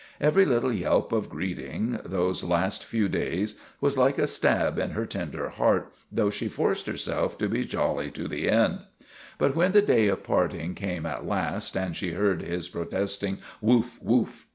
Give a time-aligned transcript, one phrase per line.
[0.19, 5.05] Every little yelp of greeting, those last few days, was like a stab in her
[5.05, 8.79] tender heart, though she forced herself to be jolly to the end.
[9.37, 14.01] But when the day of parting came at last, and she heard his protesting "Woof!
[14.01, 14.47] Woof!'